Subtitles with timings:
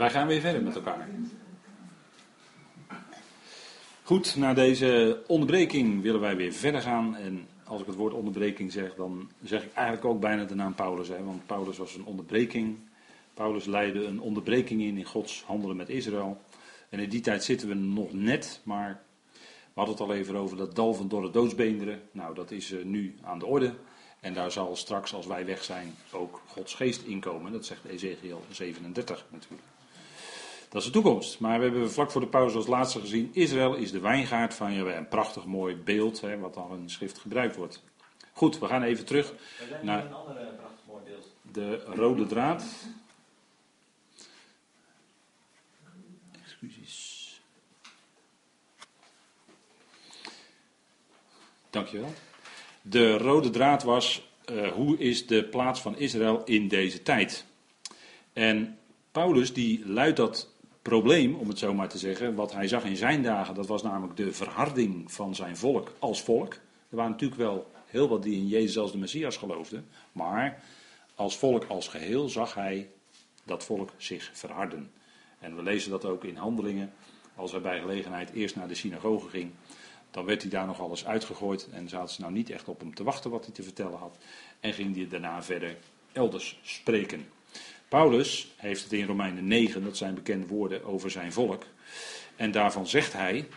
[0.00, 1.08] Wij gaan weer verder met elkaar.
[4.02, 7.16] Goed, na deze onderbreking willen wij weer verder gaan.
[7.16, 10.74] En als ik het woord onderbreking zeg, dan zeg ik eigenlijk ook bijna de naam
[10.74, 11.08] Paulus.
[11.08, 11.24] Hè?
[11.24, 12.78] Want Paulus was een onderbreking.
[13.34, 16.40] Paulus leidde een onderbreking in in Gods handelen met Israël.
[16.88, 19.02] En in die tijd zitten we nog net, maar
[19.44, 22.00] we hadden het al even over dat dal van dorre doodsbeenderen.
[22.12, 23.74] Nou, dat is eh, nu aan de orde.
[24.20, 27.52] En daar zal straks, als wij weg zijn, ook Gods geest inkomen.
[27.52, 29.62] Dat zegt Ezekiel 37 natuurlijk.
[30.70, 31.40] Dat is de toekomst.
[31.40, 34.72] Maar we hebben vlak voor de pauze als laatste gezien: Israël is de wijngaard van
[34.72, 34.94] je.
[34.94, 37.82] Een prachtig mooi beeld, hè, wat al in schrift gebruikt wordt.
[38.32, 39.34] Goed, we gaan even terug
[39.82, 41.34] naar een andere prachtig mooi beeld.
[41.52, 42.64] de rode draad.
[46.42, 47.40] Excuses.
[51.70, 52.12] Dankjewel.
[52.82, 57.44] De rode draad was: uh, hoe is de plaats van Israël in deze tijd?
[58.32, 58.78] En
[59.12, 60.49] Paulus die luidt dat
[60.82, 63.82] probleem, om het zo maar te zeggen, wat hij zag in zijn dagen, dat was
[63.82, 66.54] namelijk de verharding van zijn volk als volk.
[66.88, 70.62] Er waren natuurlijk wel heel wat die in Jezus als de Messias geloofden, maar
[71.14, 72.90] als volk als geheel zag hij
[73.44, 74.90] dat volk zich verharden.
[75.38, 76.92] En we lezen dat ook in handelingen,
[77.34, 79.50] als hij bij gelegenheid eerst naar de synagoge ging,
[80.10, 82.94] dan werd hij daar nog alles uitgegooid en zaten ze nou niet echt op hem
[82.94, 84.18] te wachten wat hij te vertellen had.
[84.60, 85.76] En ging hij daarna verder
[86.12, 87.26] elders spreken.
[87.90, 91.64] Paulus heeft het in Romeinen 9, dat zijn bekende woorden over zijn volk.
[92.36, 93.48] En daarvan zegt hij,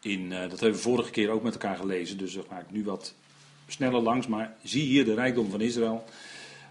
[0.00, 2.70] in, uh, dat hebben we vorige keer ook met elkaar gelezen, dus dat ga ik
[2.70, 3.14] nu wat
[3.66, 4.26] sneller langs.
[4.26, 6.04] Maar zie hier de rijkdom van Israël.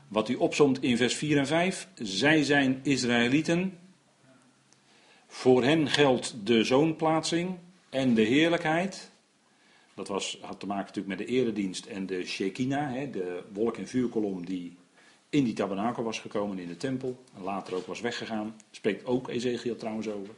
[0.08, 1.88] Wat hij opzomt in vers 4 en 5.
[1.96, 3.78] Zij zijn Israëlieten.
[5.28, 7.58] Voor hen geldt de zoonplaatsing
[7.90, 9.12] en de heerlijkheid.
[9.94, 13.88] Dat was, had te maken natuurlijk met de eredienst en de Shekinah, de wolk- en
[13.88, 14.78] vuurkolom die
[15.30, 17.24] in die tabernakel was gekomen in de tempel.
[17.36, 18.56] En later ook was weggegaan.
[18.72, 20.34] Spreekt ook Ezekiel trouwens over.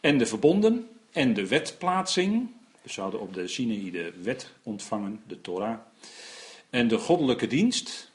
[0.00, 2.50] En de verbonden en de wetplaatsing.
[2.82, 5.78] Dus ze hadden op de Sinaï de wet ontvangen, de Torah.
[6.70, 8.10] En de goddelijke dienst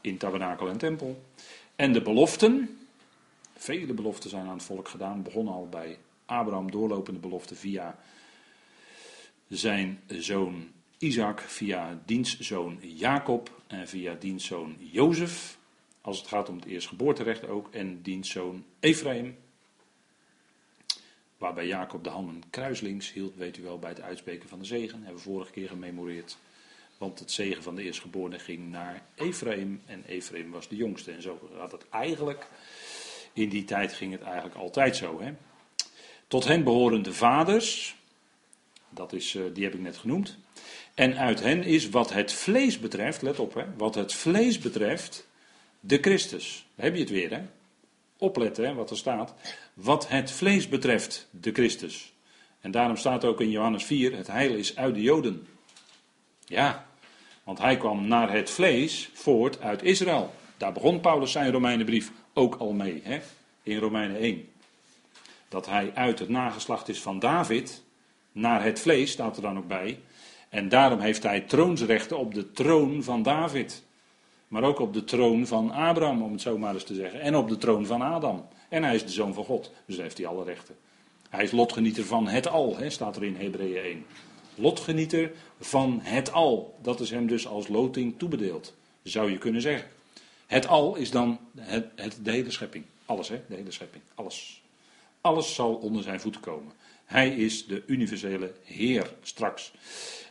[0.00, 1.22] in tabernakel en tempel.
[1.76, 2.78] En de beloften.
[3.56, 5.22] Vele beloften zijn aan het volk gedaan.
[5.22, 7.98] Begonnen al bij Abraham, doorlopende beloften via
[9.48, 10.68] zijn zoon
[11.04, 15.58] Isaac, via dienstzoon Jacob en via dienstzoon Jozef,
[16.00, 19.36] als het gaat om het eerstgeboorterecht ook, en dienstzoon Ephraim,
[21.38, 24.98] waarbij Jacob de handen kruislinks hield, weet u wel, bij het uitspreken van de zegen,
[24.98, 26.36] hebben we vorige keer gememoreerd.
[26.98, 31.12] Want het zegen van de eerstgeborene ging naar Ephraim en Ephraim was de jongste.
[31.12, 32.48] En zo gaat het eigenlijk,
[33.32, 35.20] in die tijd ging het eigenlijk altijd zo.
[35.20, 35.32] Hè?
[36.28, 37.96] Tot hen behoren de vaders,
[38.90, 40.42] dat is, eh, die heb ik net genoemd.
[40.94, 45.28] En uit hen is wat het vlees betreft, let op hè, wat het vlees betreft,
[45.80, 46.66] de Christus.
[46.74, 47.42] Heb je het weer hè.
[48.18, 49.34] Opletten hè, wat er staat.
[49.74, 52.12] Wat het vlees betreft, de Christus.
[52.60, 55.46] En daarom staat ook in Johannes 4, het heil is uit de Joden.
[56.44, 56.86] Ja,
[57.44, 60.34] want hij kwam naar het vlees voort uit Israël.
[60.56, 63.20] Daar begon Paulus zijn Romeinenbrief ook al mee, hè,
[63.62, 64.48] in Romeinen 1.
[65.48, 67.82] Dat hij uit het nageslacht is van David,
[68.32, 69.98] naar het vlees, staat er dan ook bij.
[70.54, 73.82] En daarom heeft hij troonsrechten op de troon van David.
[74.48, 77.20] Maar ook op de troon van Abraham, om het zo maar eens te zeggen.
[77.20, 78.48] En op de troon van Adam.
[78.68, 80.74] En hij is de zoon van God, dus heeft hij alle rechten.
[81.28, 84.04] Hij is lotgenieter van het al, hè, staat er in Hebreeën 1.
[84.54, 86.78] Lotgenieter van het al.
[86.82, 89.88] Dat is hem dus als loting toebedeeld, zou je kunnen zeggen.
[90.46, 92.84] Het al is dan het, de hele schepping.
[93.06, 93.40] Alles, hè?
[93.48, 94.02] De hele schepping.
[94.14, 94.62] Alles.
[95.20, 96.72] Alles zal onder zijn voeten komen.
[97.04, 99.72] Hij is de universele Heer straks.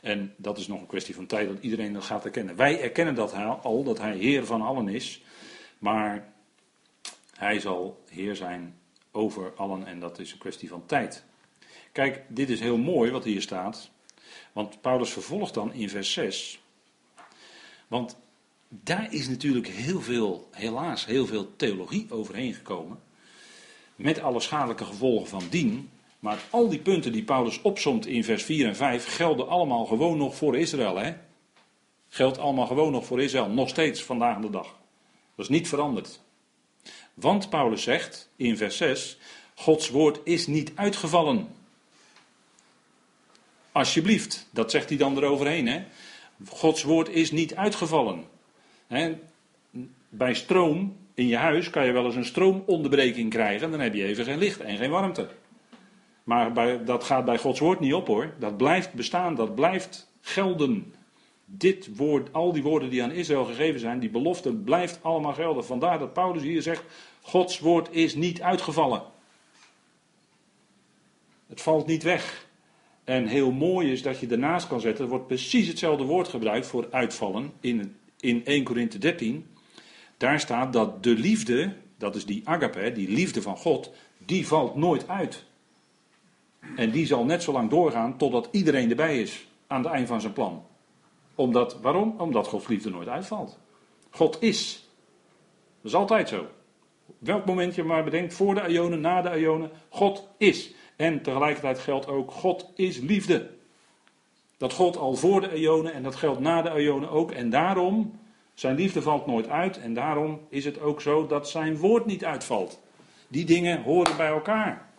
[0.01, 2.56] En dat is nog een kwestie van tijd dat iedereen dat gaat erkennen.
[2.56, 5.23] Wij erkennen dat al, dat hij Heer van allen is.
[5.78, 6.34] Maar
[7.35, 8.75] hij zal Heer zijn
[9.11, 11.23] over allen en dat is een kwestie van tijd.
[11.91, 13.91] Kijk, dit is heel mooi wat hier staat.
[14.51, 16.61] Want Paulus vervolgt dan in vers 6.
[17.88, 18.17] Want
[18.69, 22.99] daar is natuurlijk heel veel, helaas, heel veel theologie overheen gekomen.
[23.96, 25.90] Met alle schadelijke gevolgen van dien.
[26.23, 30.17] Maar al die punten die Paulus opsomt in vers 4 en 5 gelden allemaal gewoon
[30.17, 30.97] nog voor Israël.
[30.97, 31.14] Hè?
[32.09, 33.49] Geldt allemaal gewoon nog voor Israël.
[33.49, 34.75] Nog steeds vandaag de dag.
[35.35, 36.20] Dat is niet veranderd.
[37.14, 39.17] Want Paulus zegt in vers 6:
[39.55, 41.47] Gods woord is niet uitgevallen.
[43.72, 45.67] Alsjeblieft, dat zegt hij dan eroverheen.
[45.67, 45.84] Hè?
[46.47, 48.26] Gods woord is niet uitgevallen.
[48.87, 49.16] Hè?
[50.09, 53.72] Bij stroom in je huis kan je wel eens een stroomonderbreking krijgen.
[53.72, 55.29] Dan heb je even geen licht en geen warmte.
[56.23, 58.34] Maar bij, dat gaat bij Gods woord niet op hoor.
[58.40, 60.93] Dat blijft bestaan, dat blijft gelden.
[61.46, 65.66] dit woord, al die woorden die aan Israël gegeven zijn, die belofte blijft allemaal gelden.
[65.66, 66.84] Vandaar dat Paulus hier zegt,
[67.22, 69.03] Gods woord is niet uitgevallen.
[71.47, 72.47] Het valt niet weg.
[73.03, 76.67] En heel mooi is dat je ernaast kan zetten, er wordt precies hetzelfde woord gebruikt
[76.67, 79.46] voor uitvallen in, in 1 Korinthe 13.
[80.17, 84.76] Daar staat dat de liefde, dat is die agape, die liefde van God, die valt
[84.76, 85.46] nooit uit.
[86.76, 90.22] En die zal net zo lang doorgaan totdat iedereen erbij is aan het eind van
[90.22, 90.66] zijn plan.
[91.36, 92.16] Omdat, waarom?
[92.18, 93.60] Omdat Gods liefde nooit uitvalt.
[94.10, 94.90] God is.
[95.82, 96.46] Dat is altijd zo.
[97.18, 100.74] Welk moment je maar bedenkt, voor de Ionen, na de Ionen, God is.
[100.96, 103.50] En tegelijkertijd geldt ook, God is liefde.
[104.58, 107.32] Dat God al voor de Ionen en dat geldt na de Ionen ook.
[107.32, 108.20] En daarom,
[108.54, 109.80] zijn liefde valt nooit uit.
[109.80, 112.80] En daarom is het ook zo dat zijn woord niet uitvalt.
[113.28, 114.92] Die dingen horen bij elkaar.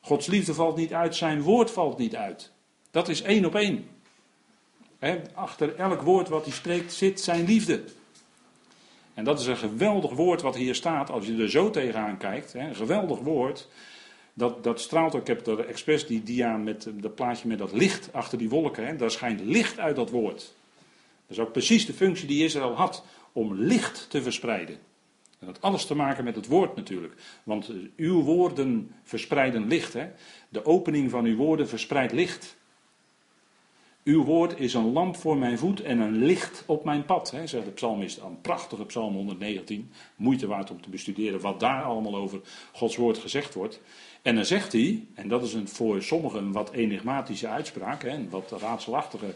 [0.00, 2.52] Gods liefde valt niet uit, zijn woord valt niet uit.
[2.90, 3.88] Dat is één op één.
[5.34, 7.84] achter elk woord wat hij spreekt zit zijn liefde.
[9.14, 12.54] En dat is een geweldig woord wat hier staat, als je er zo tegenaan kijkt.
[12.54, 13.68] een geweldig woord.
[14.34, 15.20] Dat, dat straalt ook.
[15.20, 18.98] Ik heb er expres die dia met dat plaatje met dat licht achter die wolken.
[18.98, 20.54] Daar schijnt licht uit dat woord.
[21.26, 23.04] Dat is ook precies de functie die Israël had.
[23.32, 24.78] Om licht te verspreiden.
[25.38, 27.14] Dat alles te maken met het woord natuurlijk.
[27.42, 29.92] Want eh, uw woorden verspreiden licht.
[29.92, 30.08] Hè?
[30.48, 32.56] De opening van uw woorden verspreidt licht.
[34.04, 37.46] Uw woord is een lamp voor mijn voet en een licht op mijn pad, hè,
[37.46, 38.18] zegt de psalmist.
[38.18, 39.90] Een prachtige psalm 119.
[40.16, 42.40] Moeite waard om te bestuderen wat daar allemaal over
[42.72, 43.80] Gods woord gezegd wordt.
[44.22, 48.10] En dan zegt hij, en dat is een, voor sommigen een wat enigmatische uitspraak, hè,
[48.10, 49.34] een wat raadselachtige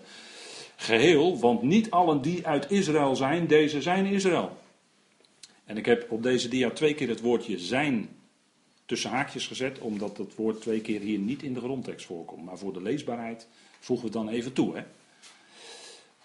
[0.77, 1.39] geheel.
[1.39, 4.62] Want niet allen die uit Israël zijn, deze zijn Israël.
[5.73, 8.09] En ik heb op deze dia twee keer het woordje zijn
[8.87, 12.45] tussen haakjes gezet, omdat het woord twee keer hier niet in de grondtekst voorkomt.
[12.45, 13.47] Maar voor de leesbaarheid
[13.81, 14.77] voegen we het dan even toe.
[14.77, 14.83] Hè?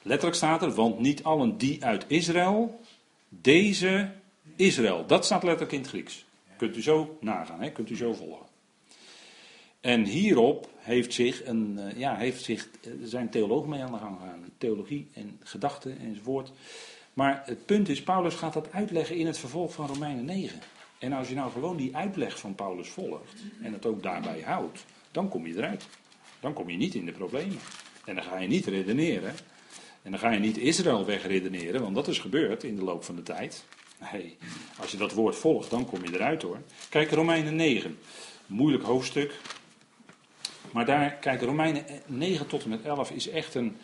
[0.01, 2.79] Letterlijk staat er, want niet allen die uit Israël,
[3.29, 4.11] deze
[4.55, 5.05] Israël.
[5.05, 6.25] Dat staat letterlijk in het Grieks.
[6.57, 7.71] Kunt u zo nagaan, hè?
[7.71, 8.45] kunt u zo volgen.
[9.81, 13.97] En hierop heeft zich een, eh, ja, heeft zich, er zijn theologen mee aan de
[13.97, 14.45] gang gegaan.
[14.57, 16.51] Theologie en gedachten enzovoort.
[17.17, 20.59] Maar het punt is, Paulus gaat dat uitleggen in het vervolg van Romeinen 9.
[20.99, 24.85] En als je nou gewoon die uitleg van Paulus volgt en het ook daarbij houdt,
[25.11, 25.87] dan kom je eruit.
[26.39, 27.57] Dan kom je niet in de problemen.
[28.05, 29.33] En dan ga je niet redeneren.
[30.01, 33.15] En dan ga je niet Israël wegredeneren, want dat is gebeurd in de loop van
[33.15, 33.65] de tijd.
[34.11, 34.37] Nee,
[34.79, 36.61] als je dat woord volgt, dan kom je eruit hoor.
[36.89, 37.97] Kijk, Romeinen 9.
[38.45, 39.39] Moeilijk hoofdstuk.
[40.71, 43.77] Maar daar, kijk, Romeinen 9 tot en met 11 is echt een,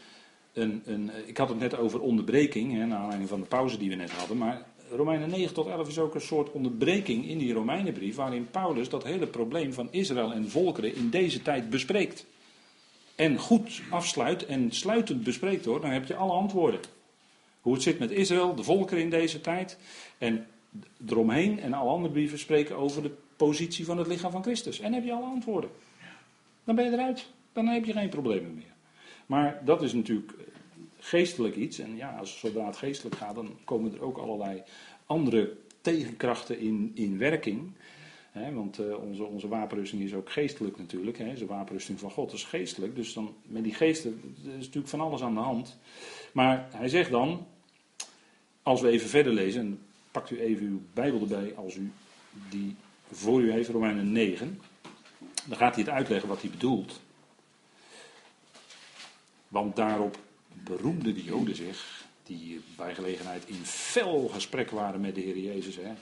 [0.53, 3.89] een, een, ik had het net over onderbreking, hè, naar aanleiding van de pauze die
[3.89, 4.37] we net hadden.
[4.37, 8.89] Maar Romeinen 9 tot 11 is ook een soort onderbreking in die Romeinenbrief, waarin Paulus
[8.89, 12.25] dat hele probleem van Israël en volkeren in deze tijd bespreekt.
[13.15, 16.79] En goed afsluit en sluitend bespreekt hoor, dan heb je alle antwoorden.
[17.61, 19.77] Hoe het zit met Israël, de volkeren in deze tijd.
[20.17, 20.47] En
[21.07, 24.79] eromheen en alle andere brieven spreken over de positie van het lichaam van Christus.
[24.79, 25.69] En heb je alle antwoorden.
[26.63, 27.27] Dan ben je eruit.
[27.53, 28.72] Dan heb je geen problemen meer.
[29.25, 30.33] Maar dat is natuurlijk
[30.99, 31.79] geestelijk iets.
[31.79, 34.63] En ja, als zodra het geestelijk gaat, dan komen er ook allerlei
[35.05, 37.71] andere tegenkrachten in, in werking.
[38.53, 41.17] want uh, onze, onze wapenrusting is ook geestelijk natuurlijk.
[41.17, 42.95] He, de wapenrusting van God is geestelijk.
[42.95, 45.77] Dus dan, met die geesten is natuurlijk van alles aan de hand.
[46.31, 47.47] Maar hij zegt dan,
[48.63, 49.79] als we even verder lezen, en
[50.11, 51.91] pakt u even uw Bijbel erbij als u
[52.49, 52.75] die
[53.11, 54.59] voor u heeft, Romeinen 9.
[55.45, 57.01] Dan gaat hij het uitleggen wat hij bedoelt.
[59.53, 60.17] Want daarop
[60.63, 65.75] beroemden de Joden zich, die bij gelegenheid in fel gesprek waren met de Heer Jezus.
[65.75, 65.81] Hè.
[65.81, 65.93] Eh,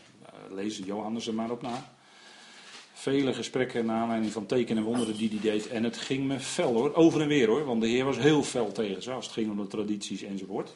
[0.49, 1.93] lees Johannes er maar op na.
[2.93, 5.67] Vele gesprekken naar aanleiding van tekenen en wonderen die hij deed.
[5.67, 7.65] En het ging me fel hoor, over en weer hoor.
[7.65, 10.75] Want de Heer was heel fel tegen ze als het ging om de tradities enzovoort.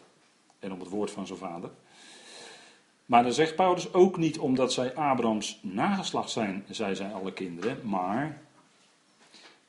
[0.59, 1.69] En om het woord van zijn vader.
[3.05, 7.79] Maar dan zegt Paulus ook niet omdat zij Abrahams nageslacht zijn, zij zijn alle kinderen.
[7.83, 8.41] Maar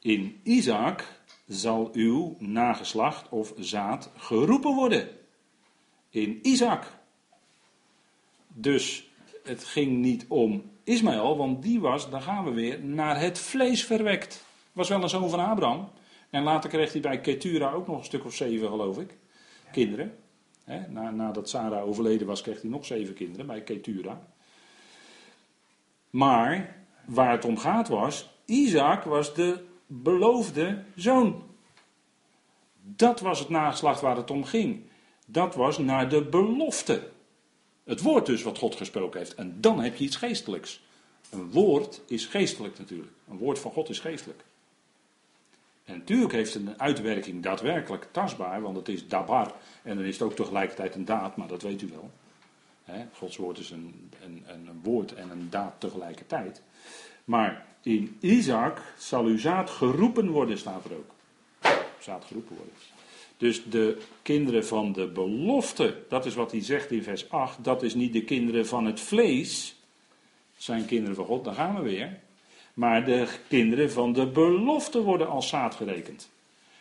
[0.01, 1.16] in Isaac
[1.47, 5.09] zal uw nageslacht of zaad geroepen worden.
[6.11, 6.85] In Isaac.
[8.49, 9.11] Dus
[9.43, 13.85] het ging niet om Ismaël, want die was, daar gaan we weer, naar het vlees
[13.85, 14.45] verwekt.
[14.73, 15.89] Was wel een zoon van Abraham.
[16.31, 19.17] En later kreeg hij bij Ketura ook nog een stuk of zeven, geloof ik.
[19.73, 20.17] Kinderen.
[20.89, 24.27] na, nadat Sarah overleden was, kreeg hij nog zeven kinderen bij Ketura.
[26.11, 31.43] Maar waar het om gaat was, Isaac was de beloofde zoon.
[32.83, 34.83] Dat was het nageslacht waar het om ging.
[35.27, 37.09] Dat was naar de belofte.
[37.85, 39.35] Het woord dus wat God gesproken heeft.
[39.35, 40.85] En dan heb je iets geestelijks.
[41.31, 43.13] Een woord is geestelijk natuurlijk.
[43.29, 44.45] Een woord van God is geestelijk.
[45.85, 49.53] En natuurlijk heeft het een uitwerking daadwerkelijk tastbaar, want het is dabar.
[49.83, 52.11] En dan is het ook tegelijkertijd een daad, maar dat weet u wel.
[53.13, 56.63] Gods woord is een, een, een woord en een daad tegelijkertijd.
[57.25, 61.11] Maar in Isaac zal uw zaad geroepen worden, staat er ook.
[61.99, 62.75] Zaad geroepen worden.
[63.37, 67.83] Dus de kinderen van de belofte, dat is wat hij zegt in vers 8, dat
[67.83, 69.77] is niet de kinderen van het vlees,
[70.57, 72.19] zijn kinderen van God, daar gaan we weer.
[72.75, 76.31] Maar de kinderen van de belofte worden als zaad gerekend.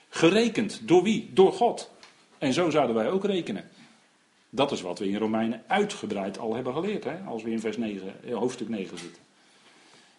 [0.09, 1.29] Gerekend door wie?
[1.33, 1.91] Door God.
[2.37, 3.69] En zo zouden wij ook rekenen.
[4.49, 7.77] Dat is wat we in Romeinen uitgebreid al hebben geleerd, hè, als we in vers
[7.77, 9.23] 9, eh, hoofdstuk 9 zitten.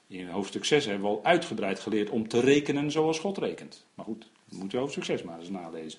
[0.09, 3.85] In hoofdstuk 6 hebben we al uitgebreid geleerd om te rekenen zoals God rekent.
[3.95, 5.99] Maar goed, we moeten hoofdstuk 6 maar eens nalezen.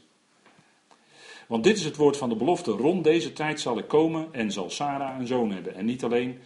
[1.47, 2.71] Want dit is het woord van de belofte.
[2.71, 5.75] Rond deze tijd zal ik komen en zal Sarah een zoon hebben.
[5.75, 6.39] En niet alleen,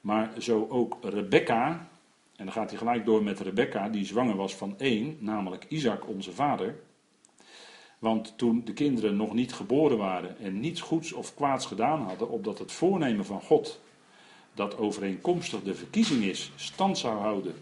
[0.00, 1.88] maar zo ook Rebecca.
[2.36, 6.08] En dan gaat hij gelijk door met Rebecca, die zwanger was van één, namelijk Isaac,
[6.08, 6.80] onze vader.
[7.98, 12.28] Want toen de kinderen nog niet geboren waren en niets goeds of kwaads gedaan hadden,
[12.28, 13.80] opdat het voornemen van God,
[14.54, 17.54] dat overeenkomstig de verkiezing is, stand zou houden,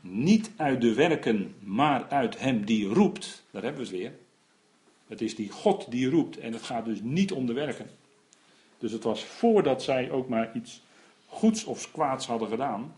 [0.00, 4.18] niet uit de werken, maar uit hem die roept, daar hebben we het weer.
[5.06, 7.90] Het is die God die roept en het gaat dus niet om de werken.
[8.78, 10.82] Dus het was voordat zij ook maar iets
[11.26, 12.96] goeds of kwaads hadden gedaan,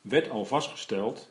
[0.00, 1.30] werd al vastgesteld,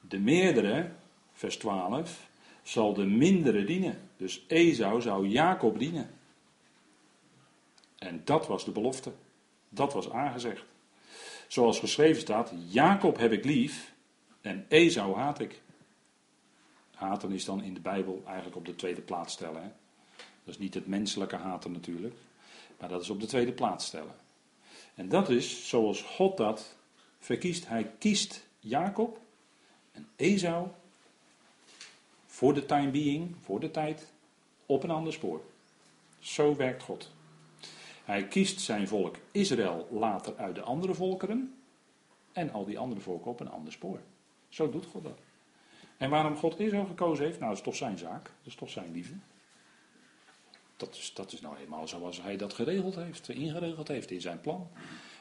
[0.00, 0.90] de meerdere,
[1.32, 2.28] vers 12,
[2.62, 3.98] zal de mindere dienen.
[4.16, 6.10] Dus Esau zou Jacob dienen.
[7.98, 9.12] En dat was de belofte.
[9.68, 10.64] Dat was aangezegd.
[11.48, 13.94] Zoals geschreven staat, Jacob heb ik lief
[14.40, 15.60] en Esau haat ik.
[16.94, 19.62] Haten is dan in de Bijbel eigenlijk op de tweede plaats stellen.
[19.62, 19.68] Hè?
[20.16, 22.14] Dat is niet het menselijke haten natuurlijk,
[22.78, 24.14] maar dat is op de tweede plaats stellen.
[24.94, 26.76] En dat is zoals God dat
[27.18, 27.68] verkiest.
[27.68, 29.20] Hij kiest Jacob
[29.92, 30.68] en Esau
[32.26, 34.12] voor de time being, voor de tijd,
[34.66, 35.42] op een ander spoor.
[36.18, 37.10] Zo werkt God.
[38.08, 41.54] Hij kiest zijn volk Israël later uit de andere volkeren
[42.32, 44.00] en al die andere volken op een ander spoor.
[44.48, 45.18] Zo doet God dat.
[45.96, 48.70] En waarom God Israël gekozen heeft, nou dat is toch zijn zaak, dat is toch
[48.70, 49.14] zijn liefde.
[50.76, 54.40] Dat is, dat is nou eenmaal zoals hij dat geregeld heeft, ingeregeld heeft in zijn
[54.40, 54.68] plan.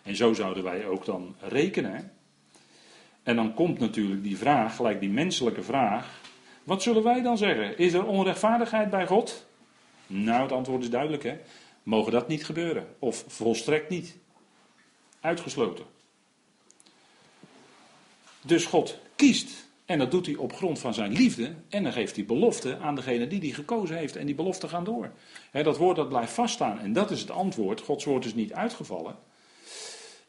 [0.03, 2.13] En zo zouden wij ook dan rekenen.
[3.24, 6.22] En dan komt natuurlijk die vraag, gelijk die menselijke vraag.
[6.63, 7.77] Wat zullen wij dan zeggen?
[7.77, 9.46] Is er onrechtvaardigheid bij God?
[10.08, 11.38] Nou, het antwoord is duidelijk, hè.
[11.88, 12.88] Mogen dat niet gebeuren?
[13.00, 14.17] Of volstrekt niet?
[15.20, 15.86] Uitgesloten.
[18.41, 19.67] Dus God kiest.
[19.86, 21.56] En dat doet hij op grond van zijn liefde.
[21.70, 24.15] En dan geeft hij belofte aan degene die hij gekozen heeft.
[24.15, 25.12] En die belofte gaan door.
[25.51, 26.79] dat woord dat blijft vaststaan.
[26.79, 27.82] En dat is het antwoord.
[27.82, 29.17] Gods woord is niet uitgevallen.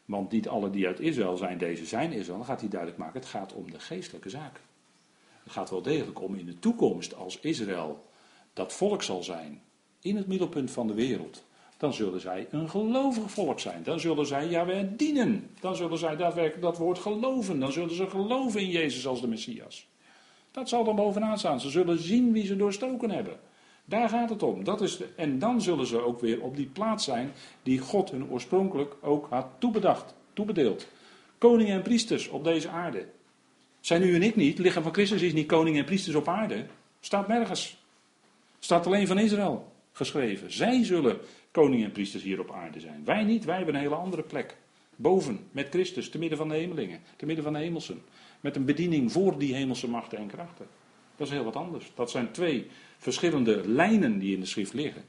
[0.05, 2.37] Want niet alle die uit Israël zijn, deze zijn Israël.
[2.37, 4.61] Dan gaat hij duidelijk maken, het gaat om de geestelijke zaak.
[5.43, 8.05] Het gaat wel degelijk om in de toekomst, als Israël
[8.53, 9.61] dat volk zal zijn,
[10.01, 11.47] in het middelpunt van de wereld,
[11.79, 13.83] dan zullen zij een gelovig volk zijn.
[13.83, 15.49] Dan zullen zij Yahweh dienen.
[15.59, 17.59] Dan zullen zij daadwerkelijk dat woord geloven.
[17.59, 19.87] Dan zullen ze geloven in Jezus als de Messias.
[20.51, 21.59] Dat zal dan bovenaan staan.
[21.59, 23.39] Ze zullen zien wie ze doorstoken hebben.
[23.85, 24.63] Daar gaat het om.
[24.63, 27.31] Dat is de, en dan zullen ze ook weer op die plaats zijn
[27.63, 30.87] die God hun oorspronkelijk ook had toebedacht, toebedeeld.
[31.37, 33.05] Koningen en priesters op deze aarde.
[33.79, 36.65] Zijn u en ik niet, lichaam van Christus is niet koning en priesters op aarde.
[36.99, 37.83] Staat nergens.
[38.59, 40.53] Staat alleen van Israël geschreven.
[40.53, 41.19] Zij zullen
[41.51, 43.05] koning en priesters hier op aarde zijn.
[43.05, 44.57] Wij niet, wij hebben een hele andere plek.
[44.95, 48.01] Boven, met Christus, te midden van de hemelingen, te midden van de hemelsen.
[48.39, 50.67] Met een bediening voor die hemelse machten en krachten.
[51.15, 51.91] Dat is heel wat anders.
[51.95, 55.03] Dat zijn twee verschillende lijnen die in de schrift liggen.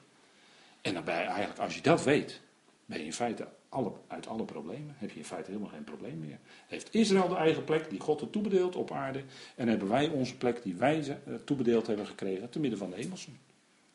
[0.81, 2.41] En je eigenlijk, als je dat weet,
[2.87, 4.95] ben je in feite alle, uit alle problemen.
[4.99, 6.39] Heb je in feite helemaal geen probleem meer.
[6.67, 9.23] Heeft Israël de eigen plek die God er toebedeeld op aarde.
[9.55, 12.97] En hebben wij onze plek die wij eh, toebedeeld hebben gekregen te midden van de
[12.97, 13.39] hemelsen.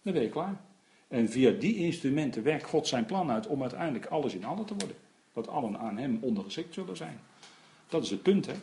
[0.02, 0.62] Dan ben je klaar.
[1.08, 4.76] En via die instrumenten werkt God zijn plan uit om uiteindelijk alles in allen te
[4.78, 4.98] worden.
[5.34, 7.20] Dat allen aan hem ondergeschikt zullen zijn.
[7.88, 8.54] Dat is het punt, hè.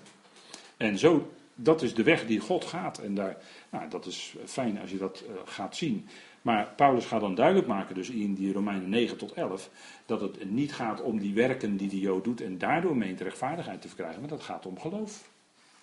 [0.76, 2.98] En zo dat is de weg die God gaat.
[2.98, 3.36] En daar,
[3.70, 6.08] nou, dat is fijn als je dat uh, gaat zien.
[6.42, 9.70] Maar Paulus gaat dan duidelijk maken, dus in die Romeinen 9 tot 11,
[10.06, 13.80] dat het niet gaat om die werken die de Jood doet en daardoor meent rechtvaardigheid
[13.80, 15.28] te verkrijgen, maar dat gaat om geloof.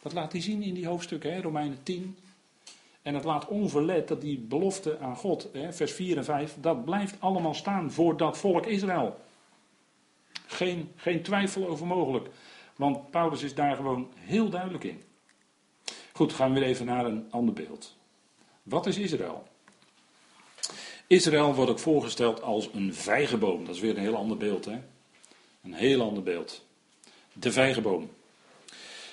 [0.01, 2.17] Dat laat hij zien in die hoofdstukken, hè, Romeinen 10.
[3.01, 6.85] En het laat onverlet dat die belofte aan God, hè, vers 4 en 5, dat
[6.85, 9.17] blijft allemaal staan voor dat volk Israël.
[10.47, 12.29] Geen, geen twijfel over mogelijk.
[12.75, 15.01] Want Paulus is daar gewoon heel duidelijk in.
[16.13, 17.95] Goed, gaan we weer even naar een ander beeld.
[18.63, 19.47] Wat is Israël?
[21.07, 23.65] Israël wordt ook voorgesteld als een vijgenboom.
[23.65, 24.79] Dat is weer een heel ander beeld, hè?
[25.63, 26.65] Een heel ander beeld.
[27.33, 28.09] De vijgenboom.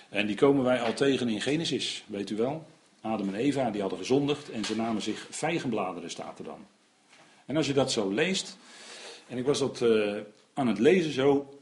[0.09, 2.67] En die komen wij al tegen in Genesis, weet u wel.
[3.07, 6.67] Adam en Eva, die hadden gezondigd en ze namen zich vijgenbladeren, staat er dan.
[7.47, 8.57] En als je dat zo leest,
[9.29, 10.17] en ik was dat uh,
[10.55, 11.59] aan het lezen zo,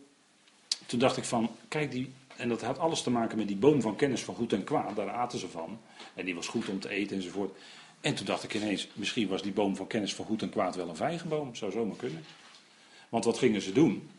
[0.87, 3.81] toen dacht ik van, kijk die, en dat had alles te maken met die boom
[3.81, 5.81] van kennis van goed en kwaad, daar aten ze van.
[6.15, 7.57] En die was goed om te eten enzovoort.
[8.01, 10.77] En toen dacht ik ineens, misschien was die boom van kennis van goed en kwaad
[10.77, 12.25] wel een vijgenboom, zou zomaar kunnen.
[13.09, 14.11] Want wat gingen ze doen?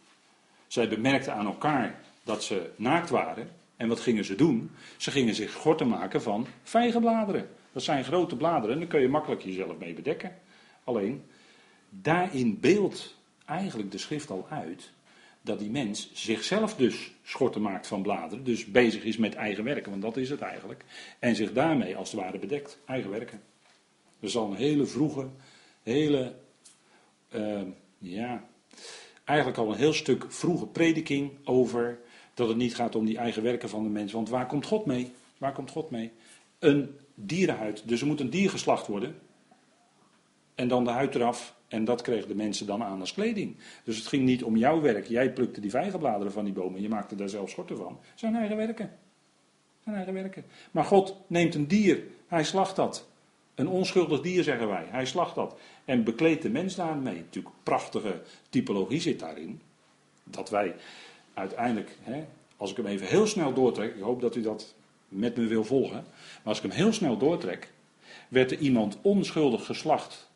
[0.68, 3.50] Zij bemerkten aan elkaar dat ze naakt waren.
[3.78, 4.72] En wat gingen ze doen?
[4.98, 7.50] Ze gingen zich schorten maken van vijgenbladeren.
[7.72, 10.36] Dat zijn grote bladeren en daar kun je makkelijk jezelf mee bedekken.
[10.84, 11.24] Alleen,
[11.90, 14.92] daarin beeldt eigenlijk de schrift al uit
[15.42, 18.44] dat die mens zichzelf dus schorten maakt van bladeren.
[18.44, 20.84] Dus bezig is met eigen werken, want dat is het eigenlijk.
[21.20, 22.78] En zich daarmee als het ware bedekt.
[22.86, 23.42] Eigen werken.
[24.20, 25.28] Dat is al een hele vroege,
[25.84, 26.36] hele,
[27.36, 27.62] uh,
[27.98, 28.44] ja,
[29.24, 32.00] eigenlijk al een heel stuk vroege prediking over
[32.36, 34.12] dat het niet gaat om die eigen werken van de mens.
[34.12, 35.12] Want waar komt God mee?
[35.38, 36.12] Waar komt God mee?
[36.60, 37.88] Een dierenhuid.
[37.88, 39.16] Dus er moet een dier geslacht worden.
[40.56, 41.56] En dan de huid eraf.
[41.68, 43.58] En dat kregen de mensen dan aan als kleding.
[43.84, 45.08] Dus het ging niet om jouw werk.
[45.08, 46.82] Jij plukte die vijgenbladeren van die bomen.
[46.82, 48.00] Je maakte daar zelf schorten van.
[48.16, 48.92] Zijn eigen werken.
[49.84, 50.46] Zijn eigen werken.
[50.72, 52.04] Maar God neemt een dier.
[52.28, 53.08] Hij slacht dat.
[53.56, 54.86] Een onschuldig dier, zeggen wij.
[54.90, 55.60] Hij slacht dat.
[55.86, 57.16] En bekleedt de mens daarmee.
[57.16, 59.62] Natuurlijk, prachtige typologie zit daarin.
[60.24, 60.76] Dat wij
[61.36, 62.26] uiteindelijk, hè,
[62.58, 64.74] als ik hem even heel snel doortrek, ik hoop dat u dat
[65.08, 67.72] met me wil volgen, maar als ik hem heel snel doortrek,
[68.28, 70.30] werd er iemand onschuldig geslacht,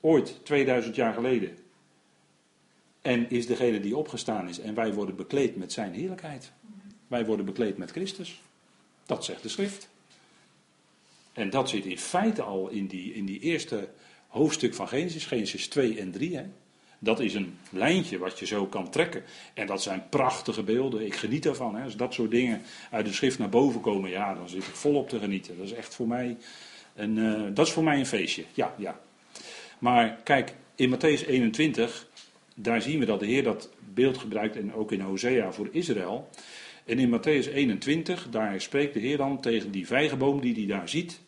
[0.00, 1.58] ooit 2000 jaar geleden,
[3.04, 6.52] en is degene die opgestaan is en wij worden bekleed met zijn heerlijkheid.
[7.06, 8.42] Wij worden bekleed met Christus.
[9.06, 9.88] Dat zegt de schrift.
[11.32, 13.88] En dat zit in feite al in die, in die eerste
[14.28, 16.36] hoofdstuk van Genesis, Genesis 2 en 3.
[16.36, 16.44] Hè.
[16.98, 19.22] Dat is een lijntje wat je zo kan trekken.
[19.54, 21.06] En dat zijn prachtige beelden.
[21.06, 21.74] Ik geniet ervan.
[21.74, 21.84] Hè.
[21.84, 25.08] Als dat soort dingen uit de schrift naar boven komen, ja, dan zit ik volop
[25.08, 25.56] te genieten.
[25.56, 26.36] Dat is echt voor mij
[26.94, 28.44] een, uh, dat is voor mij een feestje.
[28.52, 29.00] Ja, ja.
[29.78, 32.06] Maar kijk, in Matthäus 21,
[32.54, 34.56] daar zien we dat de Heer dat beeld gebruikt.
[34.56, 36.28] En ook in Hosea voor Israël.
[36.84, 40.88] En in Matthäus 21, daar spreekt de Heer dan tegen die vijgenboom die hij daar
[40.88, 41.20] ziet.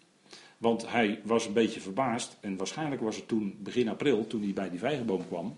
[0.59, 2.37] Want hij was een beetje verbaasd.
[2.41, 5.57] En waarschijnlijk was het toen begin april, toen hij bij die vijgenboom kwam.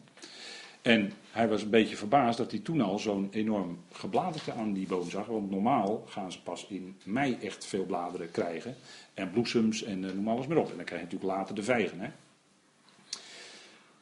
[0.83, 4.87] En hij was een beetje verbaasd dat hij toen al zo'n enorm gebladerte aan die
[4.87, 5.27] boom zag.
[5.27, 8.77] Want normaal gaan ze pas in mei echt veel bladeren krijgen.
[9.15, 10.71] En bloesems en uh, noem alles maar op.
[10.71, 12.01] En dan krijg je natuurlijk later de vijgen.
[12.01, 12.09] Hè?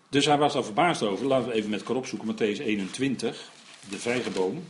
[0.09, 1.27] Dus hij was daar verbaasd over.
[1.27, 2.35] Laten we even met elkaar opzoeken.
[2.35, 3.51] Matthäus 21,
[3.91, 4.65] de vijgenboom.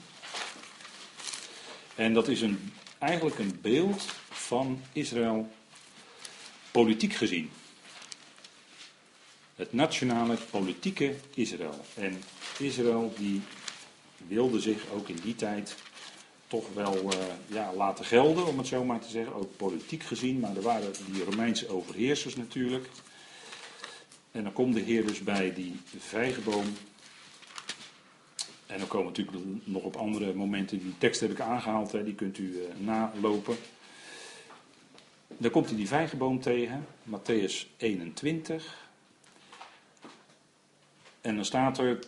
[1.95, 5.49] En dat is een, eigenlijk een beeld van Israël
[6.83, 7.51] politiek gezien.
[9.55, 11.85] Het nationale politieke Israël.
[11.95, 12.23] En
[12.59, 13.43] Israël die
[14.27, 15.75] wilde zich ook in die tijd
[16.47, 19.35] toch wel uh, ja, laten gelden, om het zo maar te zeggen.
[19.35, 22.89] Ook politiek gezien, maar er waren die Romeinse overheersers natuurlijk.
[24.31, 26.67] En dan komt de Heer dus bij die vijgenboom.
[28.67, 32.15] En dan komen natuurlijk nog op andere momenten, die tekst heb ik aangehaald, hè, die
[32.15, 33.57] kunt u uh, nalopen.
[35.39, 38.89] Dan komt hij die vijgenboom tegen, Matthäus 21.
[41.21, 41.99] En dan staat er,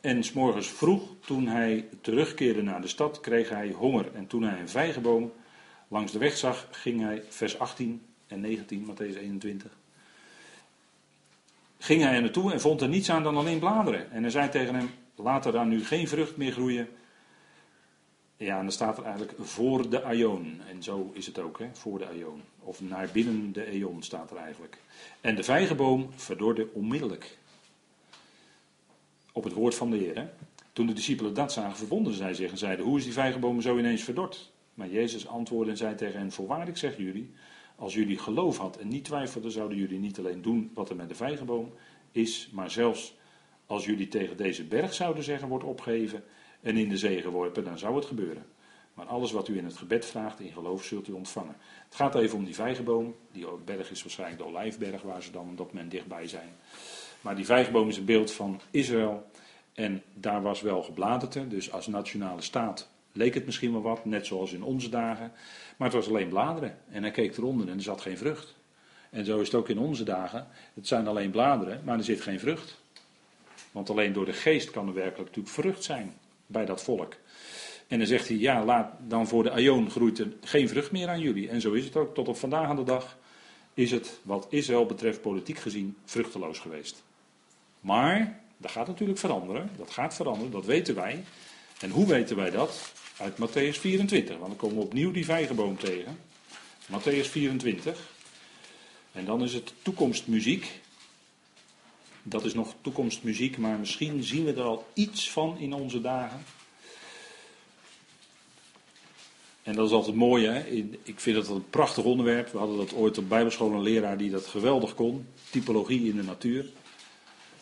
[0.00, 4.14] en s'morgens vroeg, toen hij terugkeerde naar de stad, kreeg hij honger.
[4.14, 5.32] En toen hij een vijgenboom
[5.88, 9.70] langs de weg zag, ging hij, vers 18 en 19, Matthäus 21.
[11.78, 14.10] Ging hij er naartoe en vond er niets aan dan alleen bladeren.
[14.10, 16.88] En hij zei tegen hem, laat er dan nu geen vrucht meer groeien,
[18.46, 20.60] ja, en dan staat er eigenlijk voor de aion.
[20.68, 22.42] En zo is het ook, hè, voor de aion.
[22.60, 24.78] Of naar binnen de eon staat er eigenlijk.
[25.20, 27.38] En de vijgenboom verdorde onmiddellijk.
[29.32, 30.30] Op het woord van de Heer.
[30.72, 33.78] Toen de discipelen dat zagen, verwonderden zij zich en zeiden: Hoe is die vijgenboom zo
[33.78, 34.50] ineens verdord?
[34.74, 37.30] Maar Jezus antwoordde en zei tegen hen: Voorwaar, ik zeg jullie,
[37.76, 41.08] als jullie geloof had en niet twijfelden, zouden jullie niet alleen doen wat er met
[41.08, 41.72] de vijgenboom
[42.12, 43.14] is, maar zelfs
[43.66, 46.24] als jullie tegen deze berg zouden zeggen: wordt opgeheven
[46.62, 48.44] en in de zee geworpen, dan zou het gebeuren.
[48.94, 51.56] Maar alles wat u in het gebed vraagt, in geloof, zult u ontvangen.
[51.84, 53.14] Het gaat even om die vijgenboom.
[53.32, 56.48] Die berg is waarschijnlijk de olijfberg, waar ze dan op dat moment dichtbij zijn.
[57.20, 59.30] Maar die vijgenboom is een beeld van Israël.
[59.74, 64.26] En daar was wel gebladerte, dus als nationale staat leek het misschien wel wat, net
[64.26, 65.32] zoals in onze dagen.
[65.76, 66.78] Maar het was alleen bladeren.
[66.90, 68.54] En hij keek eronder en er zat geen vrucht.
[69.10, 70.46] En zo is het ook in onze dagen.
[70.74, 72.80] Het zijn alleen bladeren, maar er zit geen vrucht.
[73.72, 76.14] Want alleen door de geest kan er werkelijk natuurlijk vrucht zijn
[76.50, 77.16] bij dat volk.
[77.88, 81.08] En dan zegt hij, ja, laat dan voor de Aion groeit er geen vrucht meer
[81.08, 81.48] aan jullie.
[81.48, 82.14] En zo is het ook.
[82.14, 83.18] Tot op vandaag aan de dag
[83.74, 87.02] is het, wat Israël betreft, politiek gezien, vruchteloos geweest.
[87.80, 89.70] Maar, dat gaat natuurlijk veranderen.
[89.76, 91.24] Dat gaat veranderen, dat weten wij.
[91.80, 92.92] En hoe weten wij dat?
[93.18, 96.18] Uit Matthäus 24, want dan komen we opnieuw die vijgenboom tegen.
[96.92, 97.98] Matthäus 24.
[99.12, 100.80] En dan is het toekomstmuziek.
[102.30, 106.44] Dat is nog toekomstmuziek, maar misschien zien we er al iets van in onze dagen.
[109.62, 110.66] En dat is altijd mooi, hè?
[111.02, 112.52] Ik vind dat een prachtig onderwerp.
[112.52, 115.26] We hadden dat ooit op bijbelschool een leraar die dat geweldig kon.
[115.50, 116.66] Typologie in de natuur.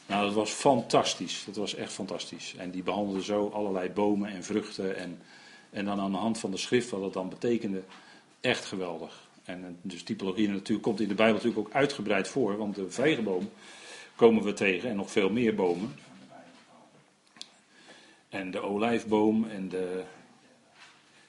[0.06, 1.44] Nou, dat was fantastisch.
[1.46, 2.54] Dat was echt fantastisch.
[2.56, 4.96] En die behandelde zo allerlei bomen en vruchten.
[4.96, 5.18] En,
[5.70, 7.82] en dan aan de hand van de schrift, wat dat dan betekende.
[8.40, 9.28] Echt geweldig.
[9.44, 12.56] En dus typologie in de natuur komt in de Bijbel natuurlijk ook uitgebreid voor.
[12.56, 13.50] Want de vijgenboom
[14.18, 15.94] komen we tegen en nog veel meer bomen.
[18.28, 20.02] En de olijfboom en de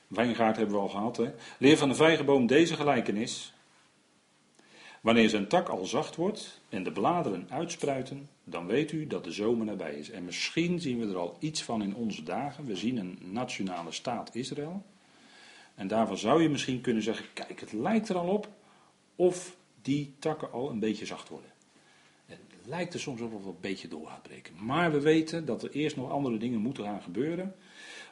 [0.08, 1.17] wijngaard hebben we al gehad.
[1.17, 1.32] Hè?
[1.58, 3.54] Leer van de vijgenboom deze gelijkenis.
[5.02, 9.32] Wanneer zijn tak al zacht wordt en de bladeren uitspruiten, dan weet u dat de
[9.32, 10.10] zomer nabij is.
[10.10, 12.65] En misschien zien we er al iets van in onze dagen.
[12.65, 14.84] We zien een nationale staat Israël.
[15.75, 18.47] En daarvan zou je misschien kunnen zeggen: kijk, het lijkt er al op
[19.15, 21.52] of die takken al een beetje zacht worden.
[22.65, 24.54] Lijkt er soms het een beetje door gaat breken.
[24.65, 27.56] Maar we weten dat er eerst nog andere dingen moeten gaan gebeuren.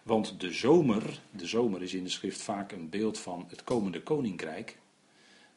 [0.04, 4.02] Want de zomer, de zomer is in de schrift vaak een beeld van het komende
[4.02, 4.78] koninkrijk.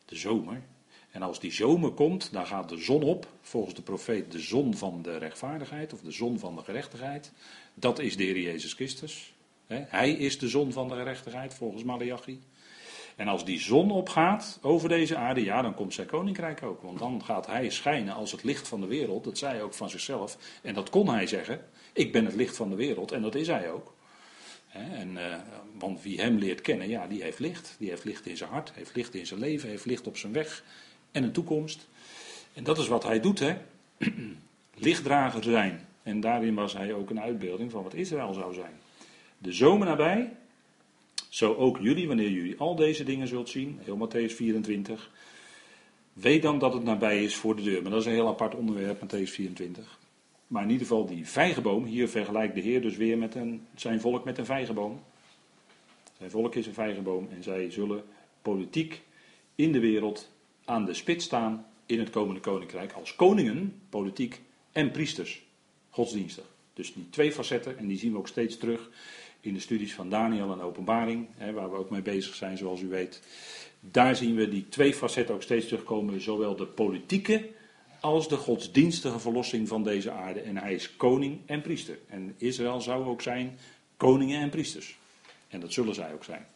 [0.04, 0.62] De zomer.
[1.10, 4.76] En als die zomer komt, dan gaat de zon op, volgens de profeet de zon
[4.76, 7.32] van de rechtvaardigheid of de zon van de gerechtigheid.
[7.74, 9.32] Dat is de Heer Jezus Christus.
[9.66, 12.40] Hij is de zon van de gerechtigheid, volgens Malachi.
[13.20, 16.82] En als die zon opgaat over deze aarde, ja, dan komt zijn koninkrijk ook.
[16.82, 19.24] Want dan gaat hij schijnen als het licht van de wereld.
[19.24, 20.38] Dat zei hij ook van zichzelf.
[20.62, 21.60] En dat kon hij zeggen.
[21.92, 23.12] Ik ben het licht van de wereld.
[23.12, 23.94] En dat is hij ook.
[24.72, 25.36] En, uh,
[25.78, 27.76] want wie hem leert kennen, ja, die heeft licht.
[27.78, 30.32] Die heeft licht in zijn hart, heeft licht in zijn leven, heeft licht op zijn
[30.32, 30.64] weg
[31.10, 31.88] en een toekomst.
[32.52, 33.56] En dat is wat hij doet, hè.
[34.74, 35.86] Lichtdrager zijn.
[36.02, 38.72] En daarin was hij ook een uitbeelding van wat Israël zou zijn.
[39.38, 40.32] De zomer nabij,
[41.30, 45.10] zo ook jullie, wanneer jullie al deze dingen zult zien, heel Matthäus 24.
[46.12, 47.82] Weet dan dat het nabij is voor de deur.
[47.82, 49.98] Maar dat is een heel apart onderwerp, Matthäus 24.
[50.46, 54.00] Maar in ieder geval die vijgenboom, hier vergelijkt de Heer dus weer met een, zijn
[54.00, 55.00] volk met een vijgenboom.
[56.18, 58.02] Zijn volk is een vijgenboom en zij zullen
[58.42, 59.02] politiek
[59.54, 60.30] in de wereld
[60.64, 64.40] aan de spits staan in het komende koninkrijk als koningen, politiek
[64.72, 65.42] en priesters,
[65.90, 66.44] godsdienstig.
[66.74, 68.90] Dus die twee facetten, en die zien we ook steeds terug
[69.40, 72.80] in de studies van Daniel en Openbaring, hè, waar we ook mee bezig zijn, zoals
[72.80, 73.22] u weet.
[73.80, 77.48] Daar zien we die twee facetten ook steeds terugkomen, zowel de politieke
[78.00, 80.40] als de godsdienstige verlossing van deze aarde.
[80.40, 81.98] En hij is koning en priester.
[82.08, 83.58] En Israël zou ook zijn
[83.96, 84.98] koningen en priesters.
[85.48, 86.46] En dat zullen zij ook zijn.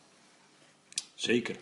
[1.14, 1.56] Zeker.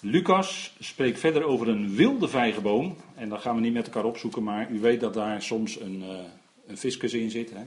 [0.00, 2.96] Lucas spreekt verder over een wilde vijgenboom.
[3.14, 6.02] En dat gaan we niet met elkaar opzoeken, maar u weet dat daar soms een,
[6.02, 6.18] uh,
[6.66, 7.50] een fiscus in zit.
[7.50, 7.64] Hè?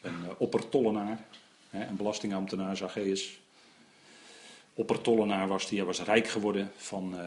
[0.00, 1.18] Een uh, oppertollenaar,
[1.70, 1.86] hè?
[1.86, 3.40] een belastingambtenaar, Zacchaeus.
[4.74, 7.20] Oppertollenaar was hij, hij was rijk geworden van, uh,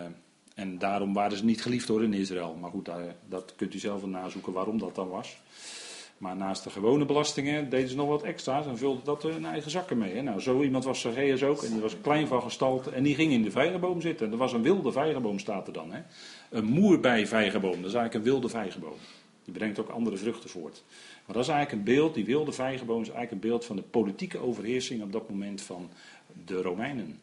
[0.55, 2.57] en daarom waren ze niet geliefd door in Israël.
[2.59, 5.37] Maar goed, daar, dat kunt u zelf nazoeken waarom dat dan was.
[6.17, 9.71] Maar naast de gewone belastingen deden ze nog wat extra's en vulden dat hun eigen
[9.71, 10.15] zakken mee.
[10.15, 10.21] Hè.
[10.21, 13.31] Nou, zo iemand was Zacchaeus ook en die was klein van gestalte en die ging
[13.31, 14.25] in de vijgenboom zitten.
[14.25, 15.91] En er was een wilde vijgenboom, staat er dan.
[15.91, 16.01] Hè.
[16.49, 18.97] Een moerbij vijgenboom, dat is eigenlijk een wilde vijgenboom.
[19.43, 20.83] Die brengt ook andere vruchten voort.
[21.25, 23.81] Maar dat is eigenlijk een beeld, die wilde vijgenboom is eigenlijk een beeld van de
[23.81, 25.89] politieke overheersing op dat moment van
[26.45, 27.19] de Romeinen.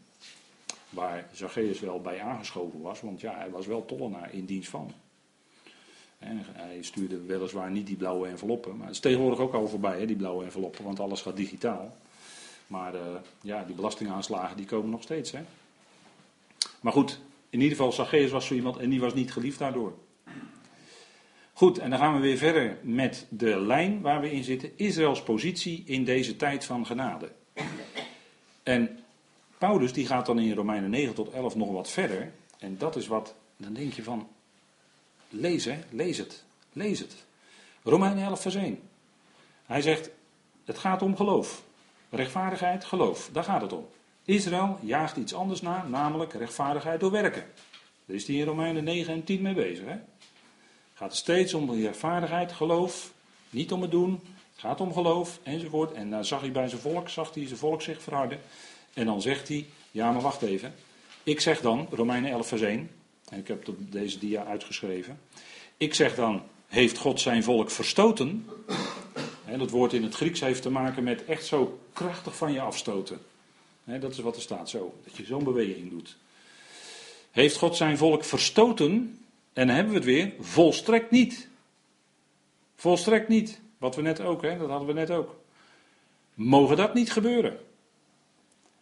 [0.91, 4.93] Waar Zacchaeus wel bij aangeschoven was, want ja, hij was wel tollenaar in dienst van.
[6.19, 9.99] En hij stuurde weliswaar niet die blauwe enveloppen, maar het is tegenwoordig ook al voorbij,
[9.99, 11.97] hè, die blauwe enveloppen, want alles gaat digitaal.
[12.67, 13.01] Maar uh,
[13.41, 15.33] ja, die belastingaanslagen die komen nog steeds.
[15.33, 15.41] Hè.
[16.81, 19.95] Maar goed, in ieder geval, Zacchaeus was zo iemand en die was niet geliefd daardoor.
[21.61, 24.73] Goed, en dan gaan we weer verder met de lijn waar we in zitten.
[24.77, 27.33] Israëls positie in deze tijd van genade.
[28.63, 28.99] En
[29.59, 32.33] Paulus die gaat dan in Romeinen 9 tot 11 nog wat verder.
[32.59, 34.29] En dat is wat, dan denk je van,
[35.29, 37.25] lees hè, lees het, lees het.
[37.83, 38.81] Romeinen 11 vers 1.
[39.67, 40.11] Hij zegt,
[40.65, 41.63] het gaat om geloof.
[42.11, 43.87] Rechtvaardigheid, geloof, daar gaat het om.
[44.25, 47.45] Israël jaagt iets anders na, namelijk rechtvaardigheid door werken.
[48.05, 49.85] Daar is hij in Romeinen 9 en 10 mee bezig.
[49.85, 49.97] Hè?
[51.01, 53.13] Gaat steeds om de rechtvaardigheid, geloof,
[53.51, 54.21] niet om het doen.
[54.53, 55.93] Het gaat om geloof, enzovoort.
[55.93, 58.41] En dan zag hij bij zijn volk, zag hij zijn volk zich verharden.
[58.95, 60.75] En dan zegt hij, ja maar wacht even.
[61.23, 62.91] Ik zeg dan, Romeinen 11 vers 1,
[63.29, 65.21] en ik heb het op deze dia uitgeschreven.
[65.77, 68.47] Ik zeg dan, heeft God zijn volk verstoten?
[69.45, 72.61] En dat woord in het Grieks heeft te maken met echt zo krachtig van je
[72.61, 73.19] afstoten.
[73.85, 76.17] dat is wat er staat, zo, dat je zo'n beweging doet.
[77.31, 79.15] Heeft God zijn volk verstoten?
[79.53, 81.49] En dan hebben we het weer, volstrekt niet.
[82.75, 83.61] Volstrekt niet.
[83.79, 85.41] Wat we net ook, hè, dat hadden we net ook.
[86.35, 87.53] Mogen dat niet gebeuren?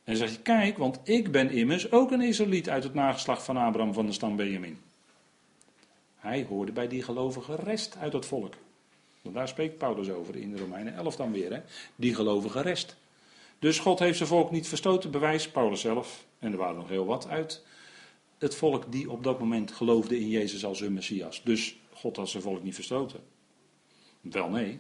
[0.09, 3.43] En dan zegt hij, kijk, want ik ben immers ook een Israëliet uit het nageslacht
[3.43, 4.79] van Abraham van de stam Benjamin.
[6.17, 8.55] Hij hoorde bij die gelovige rest uit het volk.
[9.23, 11.61] Want daar spreekt Paulus over in de Romeinen 11 dan weer, hè?
[11.97, 12.97] die gelovige rest.
[13.59, 16.25] Dus God heeft zijn volk niet verstoten, bewijs Paulus zelf.
[16.39, 17.65] En er waren nog heel wat uit
[18.39, 21.43] het volk die op dat moment geloofde in Jezus als hun Messias.
[21.45, 23.21] Dus God had zijn volk niet verstoten.
[24.21, 24.79] Wel nee,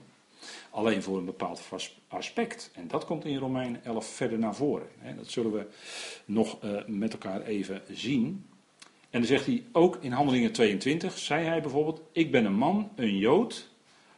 [0.70, 1.62] alleen voor een bepaald
[2.08, 2.70] aspect.
[2.74, 4.88] En dat komt in Romeinen 11 verder naar voren.
[5.16, 5.66] Dat zullen we
[6.24, 8.46] nog eh, met elkaar even zien.
[9.10, 12.90] En dan zegt hij ook in Handelingen 22, zei hij bijvoorbeeld, ik ben een man,
[12.96, 13.68] een Jood,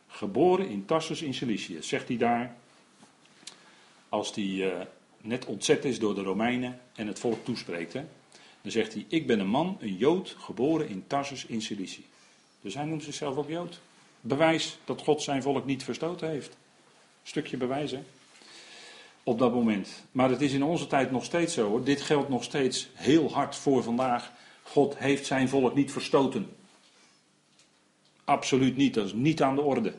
[0.07, 1.79] geboren in Tarsus in Cilicië.
[1.81, 2.57] Zegt hij daar,
[4.09, 4.87] als hij eh,
[5.21, 7.95] net ontzet is door de Romeinen en het volk toespreekt.
[8.63, 12.05] Dan zegt hij, ik ben een man, een Jood, geboren in Tarsus in Cilicië.
[12.61, 13.81] Dus hij noemt zichzelf ook Jood.
[14.21, 16.57] Bewijs dat God zijn volk niet verstoten heeft.
[17.23, 18.03] Stukje bewijs, hè?
[19.23, 20.05] Op dat moment.
[20.13, 21.85] Maar het is in onze tijd nog steeds zo hoor.
[21.85, 24.33] Dit geldt nog steeds heel hard voor vandaag.
[24.63, 26.49] God heeft zijn volk niet verstoten.
[28.25, 28.95] Absoluut niet.
[28.95, 29.95] Dat is niet aan de orde.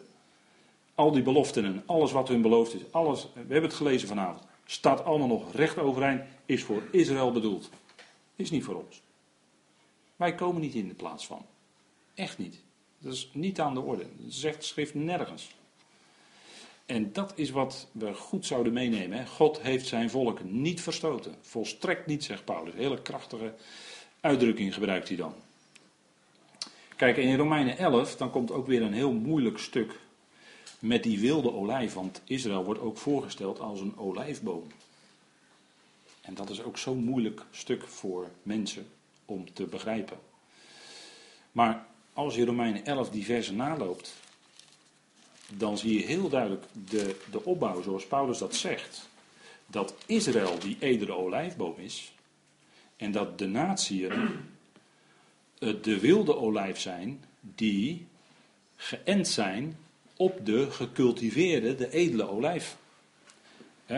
[0.95, 2.81] Al die beloften en alles wat hun beloofd is.
[2.91, 4.43] Alles, we hebben het gelezen vanavond.
[4.65, 6.21] Staat allemaal nog recht overeind.
[6.45, 7.69] Is voor Israël bedoeld.
[8.41, 9.01] Is niet voor ons.
[10.15, 11.45] Wij komen niet in de plaats van.
[12.13, 12.59] Echt niet.
[12.97, 14.05] Dat is niet aan de orde.
[14.17, 15.55] Dat zegt schrift nergens.
[16.85, 19.27] En dat is wat we goed zouden meenemen.
[19.27, 21.35] God heeft zijn volk niet verstoten.
[21.41, 22.73] Volstrekt niet, zegt Paulus.
[22.73, 23.53] Hele krachtige
[24.19, 25.33] uitdrukking gebruikt hij dan.
[26.95, 29.99] Kijk, in Romeinen 11, dan komt ook weer een heel moeilijk stuk
[30.79, 31.93] met die wilde olijf.
[31.93, 34.67] Want Israël wordt ook voorgesteld als een olijfboom.
[36.21, 38.87] En dat is ook zo'n moeilijk stuk voor mensen
[39.25, 40.17] om te begrijpen.
[41.51, 44.15] Maar als je Romeinen 11 die versen naloopt,
[45.47, 49.09] dan zie je heel duidelijk de, de opbouw zoals Paulus dat zegt.
[49.67, 52.13] Dat Israël die edele olijfboom is.
[52.97, 54.39] En dat de natieën
[55.81, 58.05] de wilde olijf zijn die
[58.75, 59.77] geënt zijn
[60.15, 62.77] op de gecultiveerde, de edele olijf.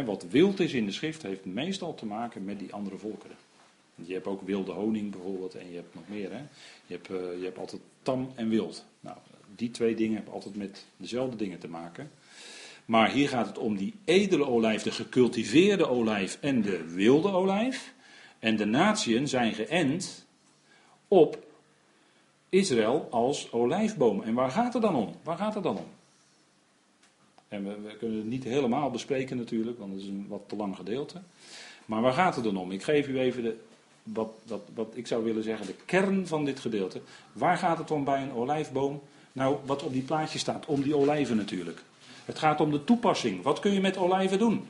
[0.02, 3.36] Wat wild is in de schrift heeft meestal te maken met die andere volkeren.
[3.96, 6.32] Je hebt ook wilde honing bijvoorbeeld en je hebt nog meer.
[6.32, 6.42] Hè?
[6.86, 8.86] Je, hebt, uh, je hebt altijd tam en wild.
[9.00, 9.18] Nou,
[9.56, 12.12] die twee dingen hebben altijd met dezelfde dingen te maken.
[12.86, 17.94] Maar hier gaat het om die edele olijf, de gecultiveerde olijf en de wilde olijf.
[18.40, 20.26] En de natieën zijn geënt
[21.08, 21.46] op
[22.50, 24.22] Israël als olijfboom.
[24.22, 25.16] En waar gaat het dan om?
[25.24, 25.86] Waar gaat het dan om?
[27.54, 30.76] En we, kunnen het niet helemaal bespreken natuurlijk, want het is een wat te lang
[30.76, 31.22] gedeelte.
[31.86, 32.72] Maar waar gaat het dan om?
[32.72, 33.56] Ik geef u even de,
[34.04, 37.02] wat, wat, wat ik zou willen zeggen, de kern van dit gedeelte.
[37.34, 39.02] Waar gaat het om bij een olijfboom?
[39.32, 41.82] Nou, wat op die plaatje staat, om die olijven natuurlijk.
[42.26, 43.42] Het gaat om de toepassing.
[43.42, 44.68] Wat kun je met olijven doen?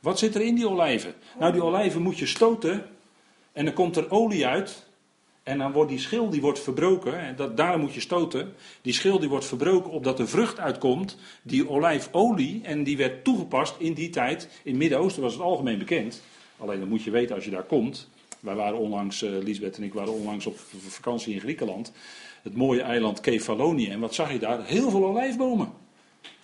[0.00, 1.14] Wat zit er in die olijven?
[1.38, 2.86] Nou, die olijven moet je stoten
[3.52, 4.86] en dan komt er olie uit.
[5.48, 8.54] En dan wordt die schil die wordt verbroken, en dat, daar moet je stoten.
[8.82, 13.74] Die schil die wordt verbroken opdat de vrucht uitkomt, die olijfolie, en die werd toegepast
[13.78, 14.48] in die tijd.
[14.62, 16.22] In het Midden-Oosten was het algemeen bekend.
[16.58, 18.08] Alleen dan moet je weten als je daar komt.
[18.40, 20.58] Wij waren onlangs, uh, Lisbeth en ik waren onlangs op
[20.88, 21.92] vakantie in Griekenland.
[22.42, 23.90] Het mooie eiland Kefalonia.
[23.90, 24.66] En wat zag je daar?
[24.66, 25.72] Heel veel olijfbomen.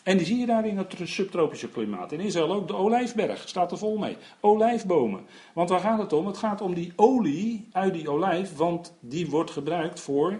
[0.04, 2.12] En die zie je daar in het subtropische klimaat.
[2.12, 4.16] In Israël ook de olijfberg, staat er vol mee.
[4.40, 5.26] Olijfbomen.
[5.52, 6.26] Want waar gaat het om?
[6.26, 10.38] Het gaat om die olie uit die olijf, want die wordt gebruikt voor.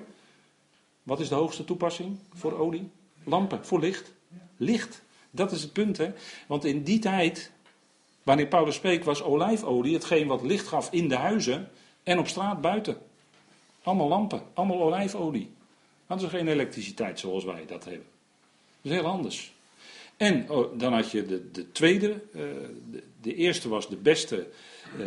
[1.03, 2.91] Wat is de hoogste toepassing voor olie?
[3.25, 4.13] Lampen, voor licht.
[4.57, 5.03] Licht.
[5.31, 6.13] Dat is het punt, hè?
[6.49, 7.53] Want in die tijd,
[8.23, 11.71] wanneer Paulus spreekt, was olijfolie hetgeen wat licht gaf in de huizen
[12.03, 12.97] en op straat buiten.
[13.83, 15.51] Allemaal lampen, allemaal olijfolie.
[16.07, 18.14] Hadden ze geen elektriciteit zoals wij dat hebben.
[18.85, 19.53] Dat is heel anders.
[20.17, 22.21] En oh, dan had je de, de tweede.
[22.35, 22.43] Uh,
[23.21, 24.47] de, eerste was de beste,
[24.99, 25.05] uh,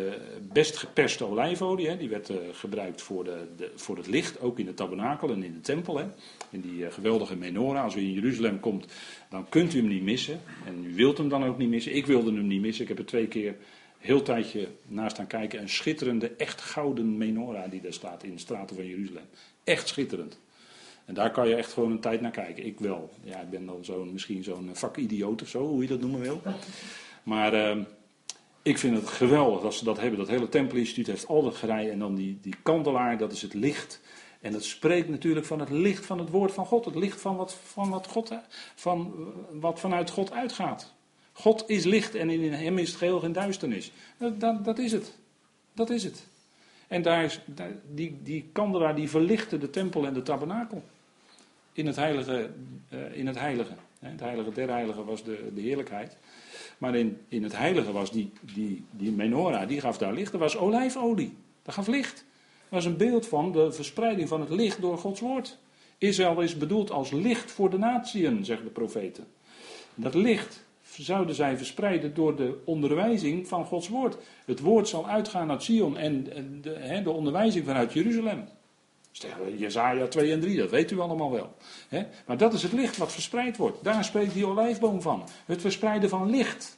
[0.54, 1.88] best geperste olijfolie.
[1.88, 1.98] Hè.
[1.98, 5.44] Die werd uh, gebruikt voor, de, de, voor het licht, ook in de tabernakel en
[5.44, 5.98] in de tempel.
[5.98, 6.06] Hè.
[6.50, 7.84] In die geweldige menorah.
[7.84, 8.86] Als u in Jeruzalem komt,
[9.30, 10.42] dan kunt u hem niet missen.
[10.66, 11.96] En u wilt hem dan ook niet missen.
[11.96, 12.84] Ik wilde hem niet missen.
[12.84, 13.56] Ik heb er twee keer
[13.98, 15.62] heel tijdje naast staan kijken.
[15.62, 19.26] Een schitterende, echt gouden menorah die daar staat in de straten van Jeruzalem.
[19.64, 20.40] Echt schitterend.
[21.08, 22.66] En daar kan je echt gewoon een tijd naar kijken.
[22.66, 23.10] Ik wel.
[23.24, 26.42] Ja, ik ben dan zo'n, misschien zo'n vakidioot of zo, hoe je dat noemen wil.
[27.24, 27.84] Maar uh,
[28.62, 30.20] ik vind het geweldig dat ze dat hebben.
[30.20, 31.90] Dat hele Tempelinstituut heeft al dat gerei.
[31.90, 34.02] En dan die, die kandelaar, dat is het licht.
[34.42, 36.86] En dat spreekt natuurlijk van het licht van het woord van God.
[36.86, 38.34] Het licht van wat, van wat, God,
[38.76, 39.14] van
[39.52, 40.94] wat vanuit God uitgaat.
[41.32, 43.92] God is licht en in hem is het geheel geen duisternis.
[44.18, 45.18] Dat, dat, dat is het.
[45.74, 46.28] Dat is het.
[46.88, 47.42] En daar is,
[47.94, 50.84] die, die kandelaar die verlichtte de tempel en de tabernakel
[51.78, 52.50] in het heilige.
[52.94, 53.74] Uh, in het heilige.
[54.00, 56.18] Het heilige der heiligen was de, de heerlijkheid.
[56.78, 60.34] Maar in, in het heilige was die, die, die menorah, die gaf daar licht.
[60.34, 61.38] Er was olijfolie.
[61.64, 62.16] Dat gaf licht.
[62.16, 65.58] Dat was een beeld van de verspreiding van het licht door Gods woord.
[65.98, 69.28] Israël is bedoeld als licht voor de natieën, zeggen de profeten.
[69.96, 70.66] Dat licht
[70.98, 74.18] zouden zij verspreiden door de onderwijzing van Gods woord.
[74.46, 76.24] Het woord zal uitgaan uit Sion en
[76.62, 78.44] de, de onderwijzing vanuit Jeruzalem.
[79.58, 81.56] Jezaja 2 en 3, dat weet u allemaal wel.
[82.26, 83.84] Maar dat is het licht wat verspreid wordt.
[83.84, 85.28] Daar spreekt die olijfboom van.
[85.46, 86.78] Het verspreiden van licht.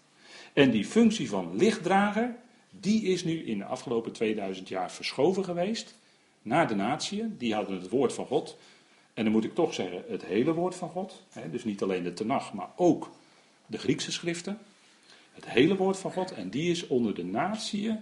[0.54, 2.36] En die functie van lichtdrager,
[2.70, 5.96] die is nu in de afgelopen 2000 jaar verschoven geweest
[6.42, 7.36] naar de natieën.
[7.38, 8.58] Die hadden het woord van God.
[9.14, 11.24] En dan moet ik toch zeggen, het hele woord van God.
[11.52, 13.10] Dus niet alleen de Tenach, maar ook
[13.66, 14.58] de Griekse schriften.
[15.34, 16.32] Het hele woord van God.
[16.32, 18.00] En die is onder de natieën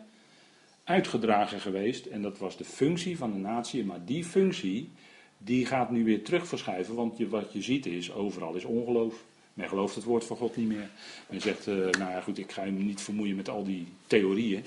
[0.88, 2.06] uitgedragen geweest.
[2.06, 3.86] En dat was de functie van de natie.
[3.86, 4.92] Maar die functie,
[5.38, 6.96] die gaat nu weer terug verschuiven.
[6.96, 9.24] Want je, wat je ziet is, overal is ongeloof.
[9.54, 10.90] Men gelooft het woord van God niet meer.
[11.30, 14.64] Men zegt, uh, nou ja goed, ik ga me niet vermoeien met al die theorieën.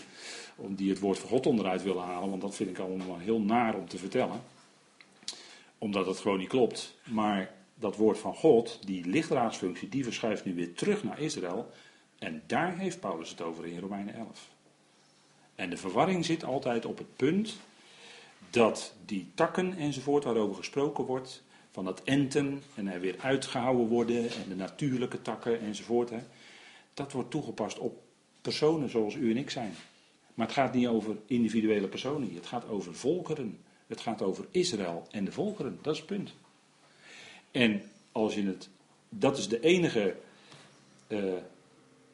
[0.56, 2.30] Om die het woord van God onderuit willen halen.
[2.30, 4.40] Want dat vind ik allemaal heel naar om te vertellen.
[5.78, 6.96] Omdat het gewoon niet klopt.
[7.04, 11.70] Maar dat woord van God, die lichtraadsfunctie, die verschuift nu weer terug naar Israël.
[12.18, 14.50] En daar heeft Paulus het over in Romeinen 11.
[15.60, 17.56] En de verwarring zit altijd op het punt
[18.50, 24.22] dat die takken enzovoort waarover gesproken wordt, van dat enten en er weer uitgehouden worden
[24.22, 26.18] en de natuurlijke takken enzovoort, hè,
[26.94, 28.02] dat wordt toegepast op
[28.40, 29.74] personen zoals u en ik zijn.
[30.34, 33.58] Maar het gaat niet over individuele personen, het gaat over volkeren.
[33.86, 36.34] Het gaat over Israël en de volkeren, dat is het punt.
[37.50, 38.68] En als je het,
[39.08, 40.16] dat is de enige,
[41.08, 41.32] uh,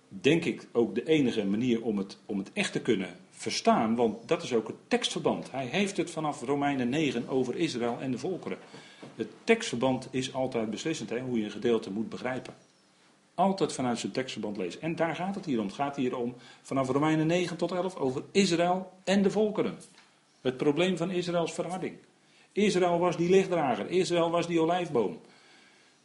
[0.09, 4.29] denk ik ook de enige manier om het, om het echt te kunnen verstaan, want
[4.29, 5.51] dat is ook het tekstverband.
[5.51, 8.59] Hij heeft het vanaf Romeinen 9 over Israël en de volkeren.
[9.14, 12.55] Het tekstverband is altijd beslissend, hè, hoe je een gedeelte moet begrijpen.
[13.35, 14.81] Altijd vanuit zijn tekstverband lezen.
[14.81, 15.66] En daar gaat het hier om.
[15.66, 19.79] Het gaat hier om vanaf Romeinen 9 tot 11 over Israël en de volkeren.
[20.40, 21.96] Het probleem van Israëls verharding.
[22.53, 25.20] Israël was die lichtdrager, Israël was die olijfboom.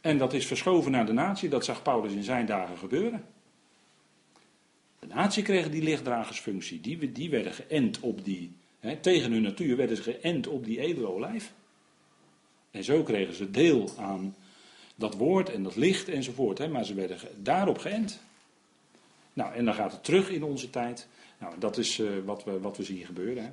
[0.00, 3.24] En dat is verschoven naar de natie, dat zag Paulus in zijn dagen gebeuren.
[5.06, 6.80] De natie kreeg die lichtdragersfunctie.
[6.80, 10.80] Die, die werden geënt op die, hè, tegen hun natuur werden ze geënt op die
[10.80, 11.52] edele olijf.
[12.70, 14.34] En zo kregen ze deel aan
[14.94, 16.58] dat woord en dat licht enzovoort.
[16.58, 18.20] Hè, maar ze werden daarop geënt.
[19.32, 21.08] Nou, en dan gaat het terug in onze tijd.
[21.38, 23.42] Nou, dat is uh, wat, we, wat we zien gebeuren.
[23.42, 23.50] Hè.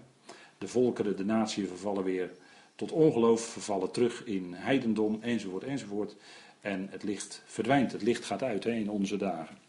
[0.57, 2.31] De volkeren, de natie vervallen weer
[2.75, 6.15] tot ongeloof, vervallen terug in heidendom enzovoort enzovoort.
[6.61, 9.68] En het licht verdwijnt, het licht gaat uit hè, in onze dagen.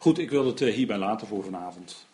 [0.00, 2.06] Goed, ik wil het eh, hierbij laten voor vanavond.